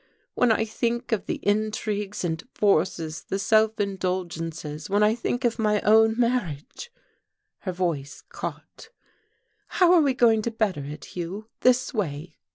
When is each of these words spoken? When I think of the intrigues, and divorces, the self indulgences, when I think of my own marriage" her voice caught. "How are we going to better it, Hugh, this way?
When 0.33 0.51
I 0.51 0.65
think 0.65 1.11
of 1.11 1.27
the 1.27 1.39
intrigues, 1.43 2.23
and 2.23 2.39
divorces, 2.39 3.25
the 3.25 3.37
self 3.37 3.79
indulgences, 3.79 4.89
when 4.89 5.03
I 5.03 5.13
think 5.13 5.45
of 5.45 5.59
my 5.59 5.79
own 5.81 6.15
marriage" 6.19 6.91
her 7.65 7.71
voice 7.71 8.23
caught. 8.27 8.89
"How 9.67 9.93
are 9.93 10.01
we 10.01 10.15
going 10.15 10.41
to 10.41 10.49
better 10.49 10.83
it, 10.85 11.13
Hugh, 11.15 11.49
this 11.59 11.93
way? 11.93 12.39